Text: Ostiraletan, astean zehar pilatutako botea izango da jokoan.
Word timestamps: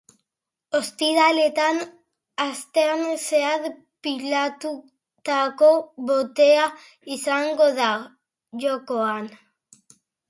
Ostiraletan, 0.77 1.81
astean 2.45 3.03
zehar 3.25 3.67
pilatutako 4.07 5.69
botea 6.09 6.65
izango 7.19 7.69
da 7.81 7.91
jokoan. 8.65 9.29